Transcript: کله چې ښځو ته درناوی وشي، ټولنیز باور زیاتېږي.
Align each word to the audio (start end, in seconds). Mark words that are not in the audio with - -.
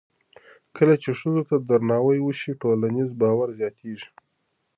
کله 0.75 0.93
چې 1.03 1.09
ښځو 1.19 1.41
ته 1.49 1.55
درناوی 1.69 2.19
وشي، 2.21 2.51
ټولنیز 2.61 3.09
باور 3.21 3.49
زیاتېږي. 3.59 4.09